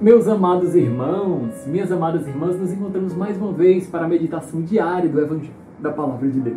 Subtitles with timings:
[0.00, 5.08] Meus amados irmãos, minhas amadas irmãs, nos encontramos mais uma vez para a meditação diária
[5.08, 6.56] do Evangelho, da Palavra de Deus.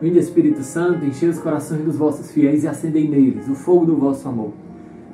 [0.00, 3.96] Vinde Espírito Santo, enchei os corações dos vossos fiéis e acendei neles o fogo do
[3.96, 4.52] vosso amor.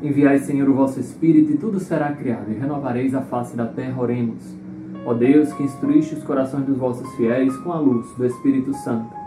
[0.01, 4.01] Enviai, Senhor, o vosso Espírito e tudo será criado, e renovareis a face da terra,
[4.01, 4.56] oremos.
[5.05, 9.25] Ó Deus, que instruíste os corações dos vossos fiéis com a luz do Espírito Santo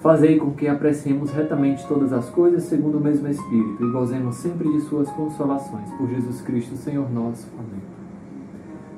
[0.00, 4.70] Fazei com que apreciemos retamente todas as coisas segundo o mesmo Espírito e gozemos sempre
[4.70, 5.90] de suas consolações.
[5.98, 7.48] Por Jesus Cristo, Senhor nosso.
[7.58, 7.82] Amém.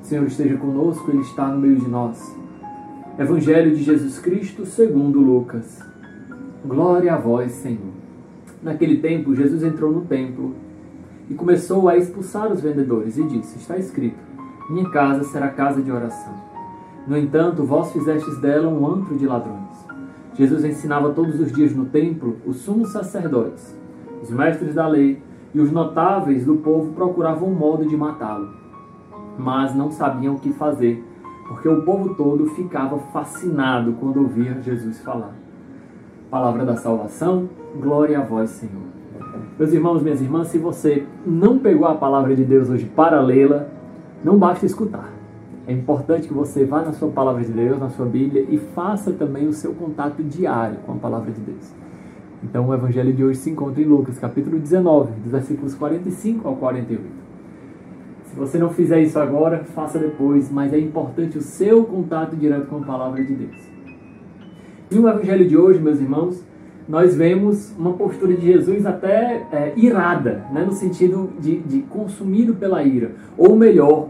[0.03, 2.35] Senhor esteja conosco, Ele está no meio de nós.
[3.17, 5.79] Evangelho de Jesus Cristo segundo Lucas.
[6.63, 7.91] Glória a vós, Senhor.
[8.61, 10.53] Naquele tempo, Jesus entrou no templo
[11.27, 14.19] e começou a expulsar os vendedores e disse: Está escrito:
[14.69, 16.35] Minha casa será casa de oração.
[17.07, 19.70] No entanto, vós fizestes dela um antro de ladrões.
[20.41, 23.77] Jesus ensinava todos os dias no templo os sumos sacerdotes,
[24.23, 25.21] os mestres da lei
[25.53, 28.49] e os notáveis do povo procuravam um modo de matá-lo,
[29.37, 31.05] mas não sabiam o que fazer,
[31.47, 35.35] porque o povo todo ficava fascinado quando ouvia Jesus falar.
[36.31, 37.47] Palavra da salvação,
[37.79, 38.81] glória a vós, Senhor.
[39.59, 43.67] Meus irmãos, minhas irmãs, se você não pegou a palavra de Deus hoje para lê-la,
[44.23, 45.10] não basta escutar.
[45.67, 49.11] É importante que você vá na sua palavra de Deus, na sua Bíblia e faça
[49.11, 51.71] também o seu contato diário com a palavra de Deus.
[52.43, 56.55] Então, o evangelho de hoje se encontra em Lucas, capítulo 19, dos versículos 45 ao
[56.55, 57.03] 48.
[58.25, 62.65] Se você não fizer isso agora, faça depois, mas é importante o seu contato direto
[62.65, 63.55] com a palavra de Deus.
[64.89, 66.43] E no evangelho de hoje, meus irmãos,
[66.89, 72.55] nós vemos uma postura de Jesus até é, irada, né, no sentido de, de consumido
[72.55, 73.11] pela ira.
[73.37, 74.07] Ou melhor,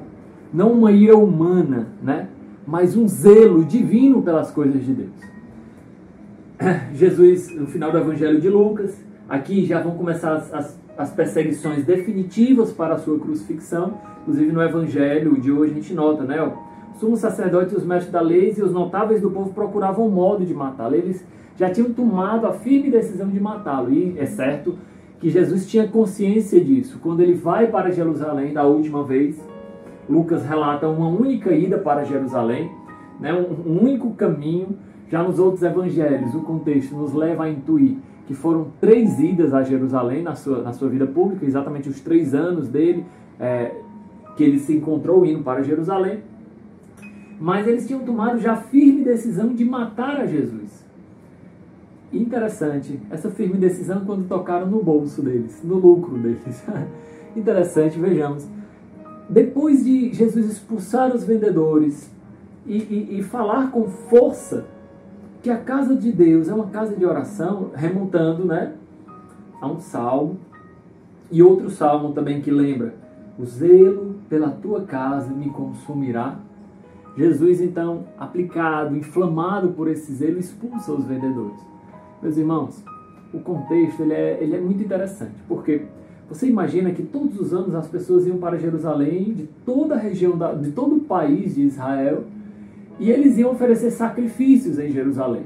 [0.54, 2.28] não uma ira humana, né?
[2.66, 5.32] mas um zelo divino pelas coisas de Deus.
[6.94, 11.86] Jesus, no final do Evangelho de Lucas, aqui já vão começar as, as, as perseguições
[11.86, 13.96] definitivas para a sua crucifixão.
[14.22, 16.42] Inclusive no Evangelho de hoje a gente nota, né?
[16.94, 20.46] Os sumos sacerdotes, os mestres da lei e os notáveis do povo procuravam um modo
[20.46, 20.96] de matá-lo.
[20.96, 21.26] Eles
[21.58, 23.92] já tinham tomado a firme decisão de matá-lo.
[23.92, 24.78] E é certo
[25.20, 27.00] que Jesus tinha consciência disso.
[27.02, 29.40] Quando ele vai para Jerusalém da última vez,
[30.12, 32.70] Lucas relata uma única ida para Jerusalém,
[33.20, 34.78] né, um, um único caminho.
[35.10, 39.64] Já nos outros evangelhos, o contexto nos leva a intuir que foram três idas a
[39.64, 43.06] Jerusalém na sua, na sua vida pública, exatamente os três anos dele,
[43.40, 43.74] é,
[44.38, 46.20] que ele se encontrou indo para Jerusalém.
[47.40, 50.86] Mas eles tinham tomado já firme decisão de matar a Jesus.
[52.14, 56.66] Interessante, essa firme decisão quando tocaram no bolso deles, no lucro deles.
[57.36, 58.48] Interessante, vejamos
[59.32, 62.12] depois de Jesus expulsar os vendedores
[62.66, 64.66] e, e, e, falar com força
[65.42, 68.74] que a casa de Deus é uma casa de oração, remontando né,
[69.62, 70.38] a um salmo
[71.32, 72.94] e outro salmo também que lembra:
[73.40, 76.38] O zelo pela tua casa me consumirá.
[77.18, 81.60] Jesus, então, aplicado, inflamado por esse zelo, expulsa os vendedores.
[82.22, 82.84] Meus irmãos,
[83.34, 85.86] o contexto ele é, ele é muito interessante, porque
[86.32, 90.38] você imagina que todos os anos as pessoas iam para Jerusalém, de toda a região,
[90.38, 92.24] da, de todo o país de Israel,
[92.98, 95.44] e eles iam oferecer sacrifícios em Jerusalém.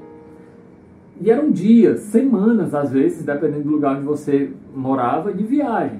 [1.19, 6.00] E eram dias, semanas às vezes, dependendo do lugar onde você morava, de viagem.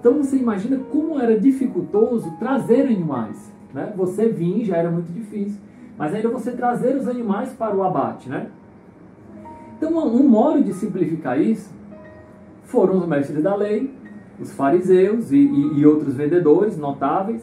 [0.00, 3.52] Então você imagina como era dificultoso trazer animais.
[3.72, 3.92] Né?
[3.96, 5.60] Você vir já era muito difícil,
[5.96, 8.28] mas ainda você trazer os animais para o abate.
[8.28, 8.48] Né?
[9.76, 11.70] Então, um modo de simplificar isso
[12.64, 13.90] foram os mestres da lei
[14.40, 17.42] os fariseus e, e, e outros vendedores notáveis,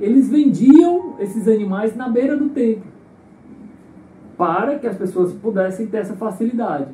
[0.00, 2.94] eles vendiam esses animais na beira do templo
[4.36, 6.88] para que as pessoas pudessem ter essa facilidade.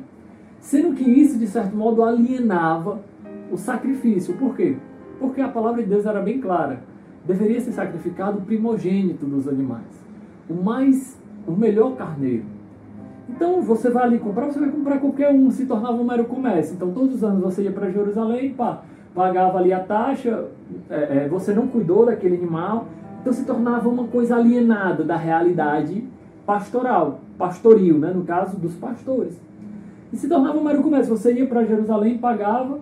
[0.59, 2.99] Sendo que isso, de certo modo, alienava
[3.51, 4.35] o sacrifício.
[4.35, 4.77] Por quê?
[5.19, 6.81] Porque a palavra de Deus era bem clara.
[7.25, 10.05] Deveria ser sacrificado o primogênito dos animais.
[10.49, 12.45] O mais, o melhor carneiro.
[13.29, 16.75] Então você vai ali comprar, você vai comprar qualquer um, se tornava um mero comércio.
[16.75, 20.45] Então todos os anos você ia para Jerusalém, pá, pagava ali a taxa,
[20.89, 22.87] é, é, você não cuidou daquele animal,
[23.21, 26.03] então se tornava uma coisa alienada da realidade
[26.45, 29.39] pastoral, pastoril, né, no caso dos pastores.
[30.11, 31.15] E se tornava um mero comércio.
[31.15, 32.79] Você ia para Jerusalém, pagava,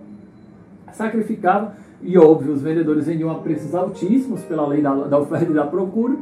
[0.94, 5.54] sacrificava, e óbvio, os vendedores vendiam a preços altíssimos pela lei da, da oferta e
[5.54, 6.16] da procura.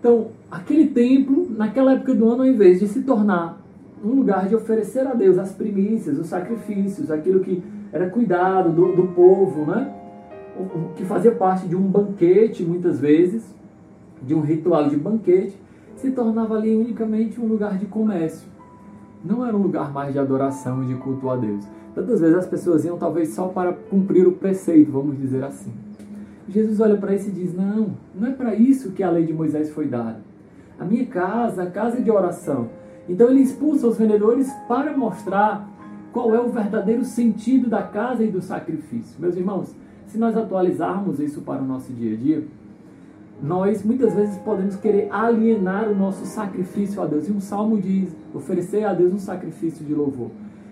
[0.00, 3.60] Então, aquele templo, naquela época do ano, ao invés de se tornar
[4.02, 7.62] um lugar de oferecer a Deus as primícias, os sacrifícios, aquilo que
[7.94, 9.94] era cuidado do, do povo, né?
[10.96, 13.54] que fazia parte de um banquete, muitas vezes,
[14.20, 15.56] de um ritual de banquete,
[15.94, 18.48] se tornava ali unicamente um lugar de comércio.
[19.24, 21.64] Não era um lugar mais de adoração e de culto a Deus.
[21.94, 25.72] Tantas vezes as pessoas iam talvez só para cumprir o preceito, vamos dizer assim.
[26.48, 29.32] Jesus olha para isso e diz: Não, não é para isso que a lei de
[29.32, 30.20] Moisés foi dada.
[30.78, 32.68] A minha casa, a casa de oração.
[33.08, 35.68] Então ele expulsa os vendedores para mostrar
[36.14, 39.20] qual é o verdadeiro sentido da casa e do sacrifício.
[39.20, 39.74] Meus irmãos,
[40.06, 42.44] se nós atualizarmos isso para o nosso dia a dia,
[43.42, 47.28] nós muitas vezes podemos querer alienar o nosso sacrifício a Deus.
[47.28, 50.30] E um salmo diz: oferecer a Deus um sacrifício de louvor.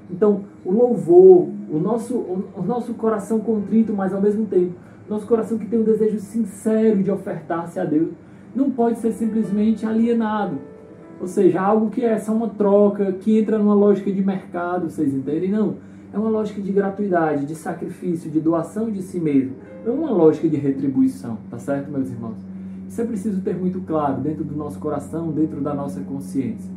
[0.08, 4.74] Então, o louvor, o nosso, o nosso coração contrito, mas ao mesmo tempo,
[5.08, 8.10] nosso coração que tem um desejo sincero de ofertar-se a Deus,
[8.54, 10.58] não pode ser simplesmente alienado.
[11.22, 15.14] Ou seja, algo que é só uma troca, que entra numa lógica de mercado, vocês
[15.14, 15.52] entendem?
[15.52, 15.76] Não.
[16.12, 19.52] É uma lógica de gratuidade, de sacrifício, de doação de si mesmo.
[19.86, 22.38] Não é uma lógica de retribuição, tá certo, meus irmãos?
[22.88, 26.68] Isso é preciso ter muito claro dentro do nosso coração, dentro da nossa consciência.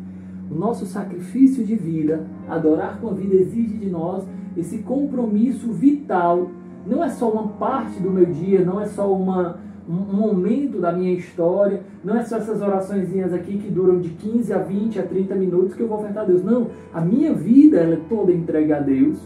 [0.50, 4.24] O nosso sacrifício de vida, adorar com a vida, exige de nós
[4.56, 6.51] esse compromisso vital.
[6.86, 9.57] Não é só uma parte do meu dia, não é só uma,
[9.88, 14.52] um momento da minha história, não é só essas orações aqui que duram de 15
[14.54, 16.44] a 20 a 30 minutos que eu vou ofertar a Deus.
[16.44, 19.20] Não, a minha vida ela é toda entregue a Deus.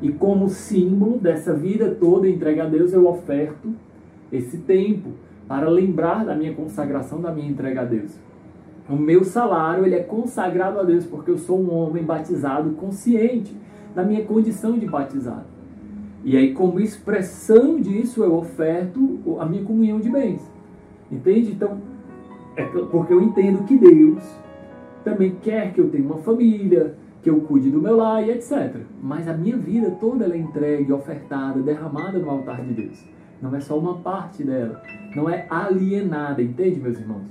[0.00, 3.72] E como símbolo dessa vida toda entregue a Deus, eu oferto
[4.32, 5.10] esse tempo
[5.46, 8.18] para lembrar da minha consagração, da minha entrega a Deus.
[8.88, 13.56] O meu salário ele é consagrado a Deus porque eu sou um homem batizado consciente
[13.94, 15.44] da minha condição de batizado.
[16.24, 20.42] E aí, como expressão disso, eu oferto a minha comunhão de bens.
[21.10, 21.52] Entende?
[21.52, 21.78] Então,
[22.56, 24.22] é porque eu entendo que Deus
[25.04, 28.76] também quer que eu tenha uma família, que eu cuide do meu lar e etc.
[29.02, 33.04] Mas a minha vida toda ela é entregue, ofertada, derramada no altar de Deus.
[33.40, 34.82] Não é só uma parte dela.
[35.16, 37.24] Não é alienada, entende, meus irmãos?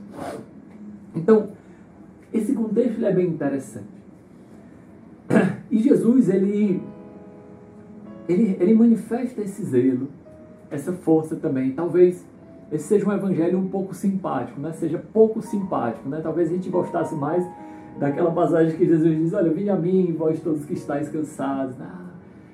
[1.15, 1.49] Então,
[2.33, 4.01] esse contexto é bem interessante.
[5.71, 6.83] E Jesus, ele,
[8.31, 10.07] ele, ele manifesta esse zelo,
[10.69, 11.71] essa força também.
[11.71, 12.25] Talvez
[12.71, 14.71] esse seja um evangelho um pouco simpático, né?
[14.71, 16.07] seja pouco simpático.
[16.07, 16.21] Né?
[16.23, 17.45] Talvez a gente gostasse mais
[17.99, 21.75] daquela passagem que Jesus diz, olha, vinde a mim, vós todos que estáis cansados.
[21.81, 22.11] Ah,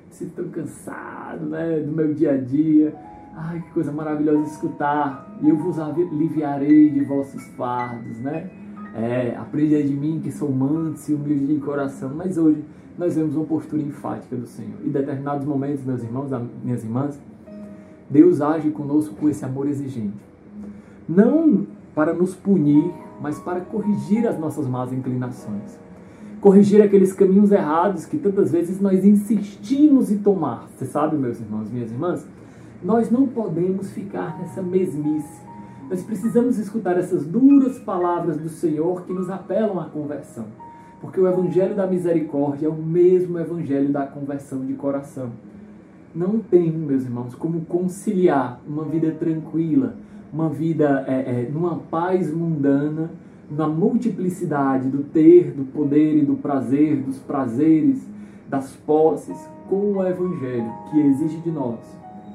[0.09, 1.79] sinto tão cansado né?
[1.79, 2.95] do meu dia a dia.
[3.35, 5.37] Ai, que coisa maravilhosa escutar.
[5.43, 8.49] E eu vos aliviarei de vossos fardos, né?
[8.95, 9.37] É,
[9.83, 12.11] de mim que sou manso e humilde de coração.
[12.15, 12.63] Mas hoje
[12.97, 14.79] nós vemos uma postura enfática do Senhor.
[14.83, 16.29] Em determinados momentos, meus irmãos,
[16.63, 17.19] minhas irmãs,
[18.09, 20.17] Deus age conosco com esse amor exigente.
[21.07, 22.91] Não para nos punir,
[23.21, 25.77] mas para corrigir as nossas más inclinações.
[26.41, 30.67] Corrigir aqueles caminhos errados que tantas vezes nós insistimos em tomar.
[30.75, 32.25] Você sabe, meus irmãos, minhas irmãs?
[32.83, 35.41] Nós não podemos ficar nessa mesmice.
[35.89, 40.45] Nós precisamos escutar essas duras palavras do Senhor que nos apelam à conversão.
[40.99, 45.29] Porque o Evangelho da Misericórdia é o mesmo Evangelho da conversão de coração.
[46.15, 49.95] Não tem, meus irmãos, como conciliar uma vida tranquila,
[50.33, 53.11] uma vida é, é, numa paz mundana,
[53.49, 58.05] na multiplicidade do ter, do poder e do prazer, dos prazeres,
[58.49, 59.37] das posses,
[59.69, 61.79] com o Evangelho que exige de nós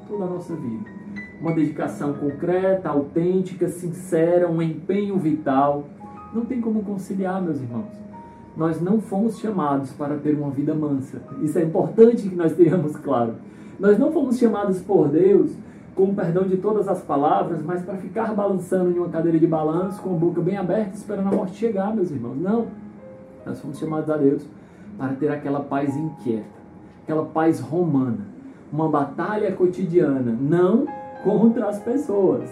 [0.09, 0.85] toda a nossa vida.
[1.41, 5.85] Uma dedicação concreta, autêntica, sincera, um empenho vital.
[6.33, 7.89] Não tem como conciliar, meus irmãos.
[8.57, 11.23] Nós não fomos chamados para ter uma vida mansa.
[11.43, 13.35] Isso é importante que nós tenhamos claro.
[13.79, 15.53] Nós não fomos chamados por Deus,
[15.95, 20.01] com perdão de todas as palavras, mas para ficar balançando em uma cadeira de balanço,
[20.03, 22.37] com a boca bem aberta, esperando a morte chegar, meus irmãos.
[22.37, 22.67] Não.
[23.45, 24.47] Nós fomos chamados a Deus
[24.97, 26.47] para ter aquela paz inquieta,
[27.03, 28.33] aquela paz romana
[28.73, 30.87] uma batalha cotidiana, não
[31.23, 32.49] contra as pessoas,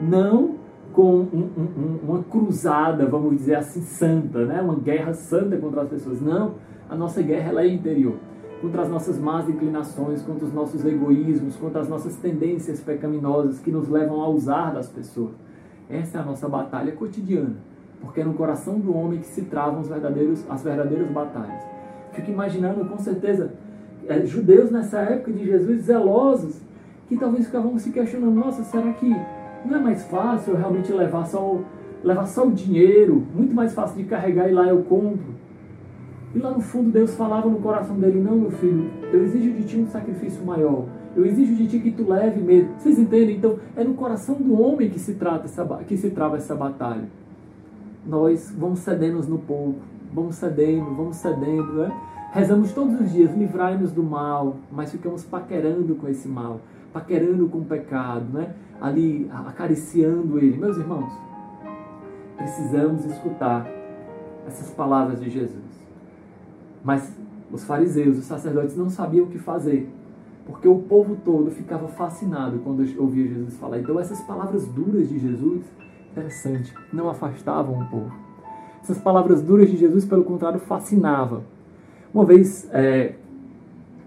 [0.00, 0.56] não
[0.94, 4.62] com um, um, uma cruzada, vamos dizer assim, santa, né?
[4.62, 6.22] uma guerra santa contra as pessoas.
[6.22, 6.54] Não,
[6.88, 8.14] a nossa guerra ela é interior,
[8.62, 13.72] contra as nossas más inclinações, contra os nossos egoísmos, contra as nossas tendências pecaminosas que
[13.72, 15.32] nos levam a usar das pessoas.
[15.90, 17.56] Essa é a nossa batalha cotidiana,
[18.00, 21.60] porque é no coração do homem que se travam os verdadeiros, as verdadeiras batalhas.
[22.12, 23.52] Fico imaginando, com certeza,
[24.06, 26.60] é, judeus nessa época de Jesus zelosos,
[27.08, 29.12] que talvez ficavam se questionando, nossa, será que
[29.68, 31.60] não é mais fácil eu realmente levar só,
[32.02, 33.24] levar só o dinheiro?
[33.34, 35.34] Muito mais fácil de carregar e lá eu compro.
[36.34, 39.64] E lá no fundo Deus falava no coração dele, não meu filho, eu exijo de
[39.64, 40.86] ti um sacrifício maior.
[41.14, 42.70] Eu exijo de ti que tu leve mesmo.
[42.76, 43.36] Vocês entendem?
[43.36, 47.08] Então, é no coração do homem que se, trata essa, que se trava essa batalha.
[48.04, 49.78] Nós vamos cedendo no pouco,
[50.12, 51.92] vamos cedendo, vamos cedendo, né?
[52.32, 56.60] Rezamos todos os dias, livrai-nos do mal, mas ficamos paquerando com esse mal,
[56.94, 58.54] paquerando com o pecado, né?
[58.80, 60.56] ali acariciando ele.
[60.56, 61.12] Meus irmãos,
[62.36, 63.66] precisamos escutar
[64.46, 65.64] essas palavras de Jesus.
[66.84, 67.12] Mas
[67.50, 69.90] os fariseus, os sacerdotes não sabiam o que fazer,
[70.46, 73.80] porque o povo todo ficava fascinado quando ouvia Jesus falar.
[73.80, 75.64] Então essas palavras duras de Jesus,
[76.12, 78.12] interessante, não afastavam o povo.
[78.80, 81.42] Essas palavras duras de Jesus, pelo contrário, fascinavam.
[82.12, 83.14] Uma vez, é,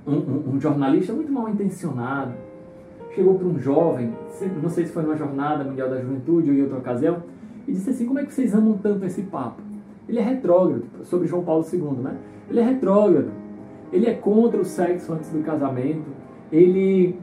[0.06, 2.47] um, um, um jornalista muito mal intencionado
[3.18, 4.14] chegou para um jovem,
[4.62, 7.24] não sei se foi numa jornada mundial da juventude ou em outra ocasião,
[7.68, 9.62] e disse assim: Como é que vocês amam tanto esse Papa?
[10.08, 12.16] Ele é retrógrado, sobre João Paulo II, né?
[12.50, 13.32] Ele é retrógrado.
[13.92, 16.06] Ele é contra o sexo antes do casamento.
[16.52, 17.18] Ele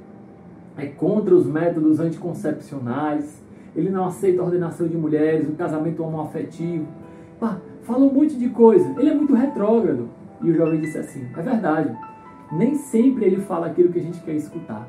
[0.76, 3.42] é contra os métodos anticoncepcionais.
[3.74, 6.86] Ele não aceita a ordenação de mulheres, o casamento homoafetivo.
[7.38, 8.94] Pá, falou um monte de coisa.
[8.98, 10.08] Ele é muito retrógrado.
[10.42, 11.96] E o jovem disse assim: É verdade.
[12.52, 14.86] Nem sempre ele fala aquilo que a gente quer escutar.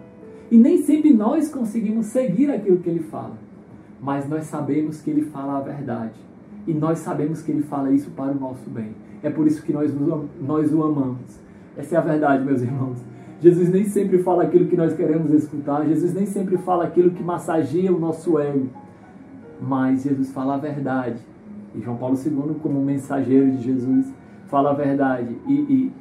[0.51, 3.37] E nem sempre nós conseguimos seguir aquilo que ele fala.
[4.01, 6.13] Mas nós sabemos que ele fala a verdade.
[6.67, 8.91] E nós sabemos que ele fala isso para o nosso bem.
[9.23, 9.91] É por isso que nós,
[10.41, 11.39] nós o amamos.
[11.75, 13.03] Essa é a verdade, meus irmãos.
[13.41, 15.85] Jesus nem sempre fala aquilo que nós queremos escutar.
[15.85, 18.69] Jesus nem sempre fala aquilo que massageia o nosso ego.
[19.61, 21.19] Mas Jesus fala a verdade.
[21.73, 24.13] E João Paulo II, como mensageiro de Jesus,
[24.47, 25.35] fala a verdade.
[25.47, 25.93] E, e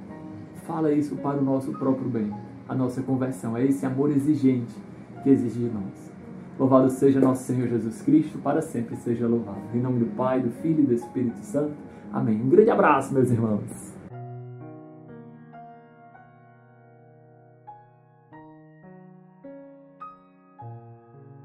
[0.66, 2.32] fala isso para o nosso próprio bem.
[2.68, 3.56] A nossa conversão.
[3.56, 4.74] É esse amor exigente
[5.22, 6.12] que exige de nós.
[6.58, 9.58] Louvado seja nosso Senhor Jesus Cristo, para sempre seja louvado.
[9.74, 11.72] Em nome do Pai, do Filho e do Espírito Santo.
[12.12, 12.40] Amém.
[12.40, 13.93] Um grande abraço, meus irmãos.